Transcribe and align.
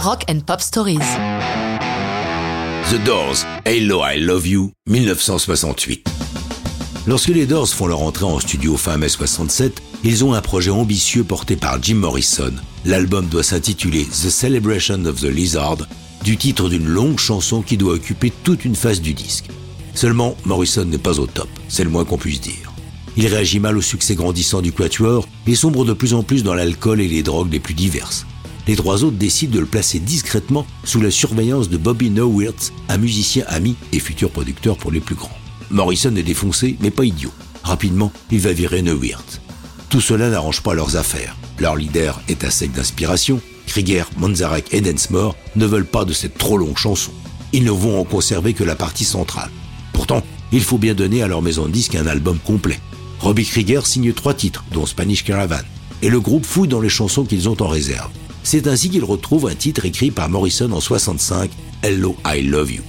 Rock 0.00 0.24
and 0.30 0.40
Pop 0.46 0.60
Stories. 0.60 0.98
The 2.88 3.04
Doors, 3.04 3.44
Hello 3.66 4.00
I 4.04 4.20
Love 4.20 4.46
You, 4.46 4.70
1968. 4.86 6.08
Lorsque 7.08 7.28
les 7.28 7.46
Doors 7.46 7.68
font 7.68 7.88
leur 7.88 8.02
entrée 8.02 8.24
en 8.24 8.38
studio 8.38 8.76
fin 8.76 8.96
mai 8.96 9.08
67, 9.08 9.82
ils 10.04 10.24
ont 10.24 10.34
un 10.34 10.40
projet 10.40 10.70
ambitieux 10.70 11.24
porté 11.24 11.56
par 11.56 11.82
Jim 11.82 11.96
Morrison. 11.96 12.52
L'album 12.84 13.26
doit 13.26 13.42
s'intituler 13.42 14.04
The 14.04 14.30
Celebration 14.30 15.04
of 15.04 15.20
the 15.20 15.24
Lizard, 15.24 15.78
du 16.22 16.36
titre 16.36 16.68
d'une 16.68 16.86
longue 16.86 17.18
chanson 17.18 17.60
qui 17.60 17.76
doit 17.76 17.94
occuper 17.94 18.32
toute 18.44 18.64
une 18.64 18.76
phase 18.76 19.00
du 19.00 19.14
disque. 19.14 19.48
Seulement, 19.94 20.36
Morrison 20.44 20.84
n'est 20.84 20.98
pas 20.98 21.18
au 21.18 21.26
top, 21.26 21.48
c'est 21.68 21.82
le 21.82 21.90
moins 21.90 22.04
qu'on 22.04 22.18
puisse 22.18 22.40
dire. 22.40 22.72
Il 23.16 23.26
réagit 23.26 23.58
mal 23.58 23.76
au 23.76 23.82
succès 23.82 24.14
grandissant 24.14 24.62
du 24.62 24.70
Quatuor 24.70 25.26
et 25.48 25.56
sombre 25.56 25.84
de 25.84 25.92
plus 25.92 26.14
en 26.14 26.22
plus 26.22 26.44
dans 26.44 26.54
l'alcool 26.54 27.00
et 27.00 27.08
les 27.08 27.24
drogues 27.24 27.50
les 27.50 27.58
plus 27.58 27.74
diverses. 27.74 28.24
Les 28.68 28.76
trois 28.76 29.02
autres 29.02 29.16
décident 29.16 29.54
de 29.54 29.60
le 29.60 29.66
placer 29.66 29.98
discrètement 29.98 30.66
sous 30.84 31.00
la 31.00 31.10
surveillance 31.10 31.70
de 31.70 31.78
Bobby 31.78 32.10
Nowirth, 32.10 32.74
un 32.90 32.98
musicien 32.98 33.44
ami 33.48 33.76
et 33.92 33.98
futur 33.98 34.30
producteur 34.30 34.76
pour 34.76 34.92
les 34.92 35.00
plus 35.00 35.14
grands. 35.14 35.36
Morrison 35.70 36.14
est 36.14 36.22
défoncé, 36.22 36.76
mais 36.80 36.90
pas 36.90 37.06
idiot. 37.06 37.32
Rapidement, 37.64 38.12
il 38.30 38.40
va 38.40 38.52
virer 38.52 38.82
Nowirth. 38.82 39.40
Tout 39.88 40.02
cela 40.02 40.28
n'arrange 40.28 40.62
pas 40.62 40.74
leurs 40.74 40.96
affaires. 40.96 41.34
Leur 41.58 41.76
leader 41.76 42.20
est 42.28 42.44
à 42.44 42.50
sec 42.50 42.70
d'inspiration. 42.72 43.40
Krieger, 43.66 44.04
Manzarek 44.18 44.66
et 44.74 44.82
Densmore 44.82 45.34
ne 45.56 45.64
veulent 45.64 45.86
pas 45.86 46.04
de 46.04 46.12
cette 46.12 46.36
trop 46.36 46.58
longue 46.58 46.76
chanson. 46.76 47.12
Ils 47.54 47.64
ne 47.64 47.70
vont 47.70 47.98
en 47.98 48.04
conserver 48.04 48.52
que 48.52 48.64
la 48.64 48.76
partie 48.76 49.04
centrale. 49.04 49.50
Pourtant, 49.94 50.22
il 50.52 50.60
faut 50.60 50.78
bien 50.78 50.92
donner 50.92 51.22
à 51.22 51.26
leur 51.26 51.40
maison 51.40 51.64
de 51.64 51.72
disques 51.72 51.94
un 51.94 52.06
album 52.06 52.38
complet. 52.38 52.78
Robbie 53.20 53.46
Krieger 53.46 53.86
signe 53.86 54.12
trois 54.12 54.34
titres, 54.34 54.64
dont 54.72 54.84
Spanish 54.84 55.24
Caravan, 55.24 55.64
et 56.02 56.10
le 56.10 56.20
groupe 56.20 56.44
fouille 56.44 56.68
dans 56.68 56.82
les 56.82 56.90
chansons 56.90 57.24
qu'ils 57.24 57.48
ont 57.48 57.56
en 57.62 57.68
réserve. 57.68 58.10
C'est 58.42 58.66
ainsi 58.66 58.90
qu'il 58.90 59.04
retrouve 59.04 59.48
un 59.48 59.54
titre 59.54 59.84
écrit 59.84 60.10
par 60.10 60.28
Morrison 60.28 60.70
en 60.72 60.80
65, 60.80 61.50
Hello 61.82 62.16
I 62.26 62.42
Love 62.42 62.72
You. 62.72 62.82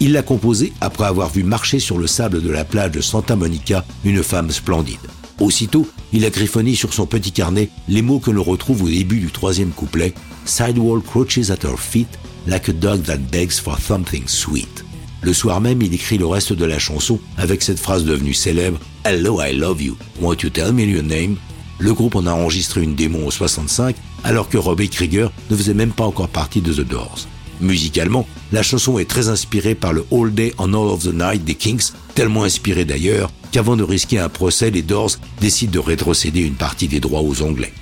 Il 0.00 0.12
l'a 0.12 0.22
composé 0.22 0.72
après 0.80 1.04
avoir 1.04 1.30
vu 1.30 1.44
marcher 1.44 1.78
sur 1.78 1.98
le 1.98 2.06
sable 2.06 2.42
de 2.42 2.50
la 2.50 2.64
plage 2.64 2.92
de 2.92 3.00
Santa 3.00 3.36
Monica 3.36 3.84
une 4.04 4.22
femme 4.22 4.50
splendide. 4.50 4.98
Aussitôt, 5.38 5.88
il 6.12 6.24
a 6.24 6.30
griffonné 6.30 6.74
sur 6.74 6.92
son 6.92 7.06
petit 7.06 7.32
carnet 7.32 7.68
les 7.88 8.02
mots 8.02 8.18
que 8.18 8.30
l'on 8.30 8.42
retrouve 8.42 8.84
au 8.84 8.88
début 8.88 9.20
du 9.20 9.30
troisième 9.30 9.70
couplet 9.70 10.14
Sidewall 10.44 11.02
crouches 11.02 11.50
at 11.50 11.64
her 11.64 11.78
feet 11.78 12.08
like 12.46 12.68
a 12.68 12.72
dog 12.72 13.02
that 13.02 13.18
begs 13.30 13.60
for 13.60 13.78
something 13.78 14.26
sweet. 14.26 14.84
Le 15.20 15.32
soir 15.32 15.60
même, 15.60 15.82
il 15.82 15.94
écrit 15.94 16.18
le 16.18 16.26
reste 16.26 16.52
de 16.52 16.64
la 16.64 16.80
chanson 16.80 17.20
avec 17.38 17.62
cette 17.62 17.78
phrase 17.78 18.04
devenue 18.04 18.34
célèbre 18.34 18.80
Hello, 19.04 19.40
I 19.40 19.52
love 19.52 19.80
you. 19.80 19.96
Won't 20.20 20.42
you 20.42 20.50
tell 20.50 20.72
me 20.72 20.82
your 20.82 21.04
name? 21.04 21.36
Le 21.78 21.94
groupe 21.94 22.16
en 22.16 22.26
a 22.26 22.32
enregistré 22.32 22.82
une 22.82 22.94
démon 22.94 23.26
en 23.26 23.30
65 23.30 23.94
alors 24.24 24.48
que 24.48 24.58
Robbie 24.58 24.88
Krieger 24.88 25.30
ne 25.50 25.56
faisait 25.56 25.74
même 25.74 25.92
pas 25.92 26.04
encore 26.04 26.28
partie 26.28 26.60
de 26.60 26.72
The 26.72 26.86
Doors. 26.86 27.26
Musicalement, 27.60 28.26
la 28.50 28.62
chanson 28.62 28.98
est 28.98 29.08
très 29.08 29.28
inspirée 29.28 29.74
par 29.74 29.92
le 29.92 30.04
All 30.10 30.34
Day 30.34 30.52
and 30.58 30.74
All 30.74 30.88
of 30.88 31.04
the 31.04 31.14
Night 31.14 31.44
des 31.44 31.54
Kings, 31.54 31.92
tellement 32.14 32.44
inspirée 32.44 32.84
d'ailleurs 32.84 33.30
qu'avant 33.52 33.76
de 33.76 33.84
risquer 33.84 34.18
un 34.18 34.28
procès, 34.28 34.70
les 34.70 34.82
Doors 34.82 35.12
décident 35.40 35.72
de 35.72 35.78
rétrocéder 35.78 36.40
une 36.40 36.54
partie 36.54 36.88
des 36.88 37.00
droits 37.00 37.20
aux 37.20 37.42
Anglais. 37.42 37.72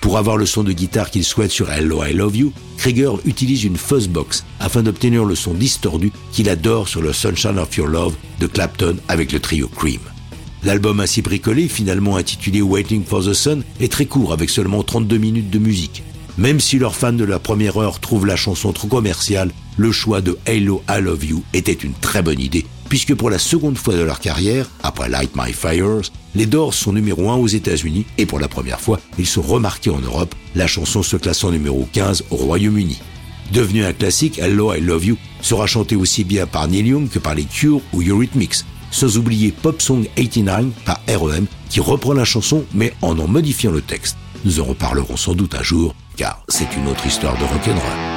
Pour 0.00 0.16
avoir 0.16 0.36
le 0.36 0.46
son 0.46 0.62
de 0.62 0.72
guitare 0.72 1.10
qu'il 1.10 1.24
souhaite 1.24 1.50
sur 1.50 1.70
Hello 1.70 2.04
I 2.04 2.12
Love 2.12 2.36
You, 2.36 2.52
Krieger 2.76 3.18
utilise 3.24 3.64
une 3.64 3.76
fuzzbox 3.76 4.44
afin 4.60 4.82
d'obtenir 4.82 5.24
le 5.24 5.34
son 5.34 5.54
distordu 5.54 6.12
qu'il 6.32 6.48
adore 6.48 6.88
sur 6.88 7.02
le 7.02 7.12
Sunshine 7.12 7.58
of 7.58 7.76
Your 7.76 7.88
Love 7.88 8.14
de 8.38 8.46
Clapton 8.46 8.96
avec 9.08 9.32
le 9.32 9.40
trio 9.40 9.68
Cream. 9.68 10.00
L'album 10.64 11.00
ainsi 11.00 11.22
bricolé, 11.22 11.68
finalement 11.68 12.16
intitulé 12.16 12.62
Waiting 12.62 13.04
for 13.04 13.24
the 13.24 13.32
Sun, 13.32 13.62
est 13.80 13.92
très 13.92 14.06
court 14.06 14.32
avec 14.32 14.50
seulement 14.50 14.82
32 14.82 15.16
minutes 15.16 15.50
de 15.50 15.58
musique. 15.58 16.02
Même 16.36 16.60
si 16.60 16.78
leurs 16.78 16.96
fans 16.96 17.12
de 17.12 17.24
la 17.24 17.38
première 17.38 17.76
heure 17.78 18.00
trouvent 18.00 18.26
la 18.26 18.36
chanson 18.36 18.72
trop 18.72 18.88
commerciale, 18.88 19.50
le 19.76 19.92
choix 19.92 20.20
de 20.20 20.38
Halo 20.46 20.82
I 20.88 21.00
Love 21.00 21.24
You 21.24 21.42
était 21.52 21.72
une 21.72 21.94
très 21.94 22.22
bonne 22.22 22.40
idée, 22.40 22.66
puisque 22.88 23.14
pour 23.14 23.30
la 23.30 23.38
seconde 23.38 23.78
fois 23.78 23.94
de 23.94 24.02
leur 24.02 24.20
carrière, 24.20 24.68
après 24.82 25.08
Light 25.08 25.30
My 25.36 25.52
Fires, 25.52 26.10
les 26.34 26.46
Doors 26.46 26.74
sont 26.74 26.92
numéro 26.92 27.30
1 27.30 27.36
aux 27.36 27.46
États-Unis 27.46 28.06
et 28.18 28.26
pour 28.26 28.40
la 28.40 28.48
première 28.48 28.80
fois, 28.80 29.00
ils 29.18 29.26
sont 29.26 29.42
remarqués 29.42 29.90
en 29.90 30.00
Europe, 30.00 30.34
la 30.54 30.66
chanson 30.66 31.02
se 31.02 31.16
classant 31.16 31.50
numéro 31.50 31.88
15 31.92 32.24
au 32.30 32.36
Royaume-Uni. 32.36 32.98
Devenu 33.52 33.84
un 33.84 33.92
classique, 33.92 34.38
Hello 34.38 34.74
I 34.74 34.80
Love 34.80 35.06
You 35.06 35.16
sera 35.40 35.66
chanté 35.66 35.96
aussi 35.96 36.22
bien 36.22 36.46
par 36.46 36.68
Neil 36.68 36.88
Young 36.88 37.08
que 37.08 37.18
par 37.18 37.34
les 37.34 37.44
Cure 37.44 37.80
ou 37.92 38.02
Eurythmics, 38.02 38.64
sans 38.90 39.18
oublier 39.18 39.52
Pop 39.52 39.80
Song 39.80 40.06
89 40.16 40.66
par 40.84 41.00
REM 41.08 41.46
qui 41.68 41.80
reprend 41.80 42.12
la 42.12 42.24
chanson 42.24 42.64
mais 42.74 42.92
en 43.02 43.18
en 43.18 43.26
modifiant 43.26 43.70
le 43.70 43.80
texte. 43.80 44.16
Nous 44.44 44.60
en 44.60 44.64
reparlerons 44.64 45.16
sans 45.16 45.34
doute 45.34 45.54
un 45.54 45.62
jour 45.62 45.94
car 46.16 46.42
c'est 46.48 46.76
une 46.76 46.88
autre 46.88 47.06
histoire 47.06 47.36
de 47.38 47.44
rock'n'roll. 47.44 48.07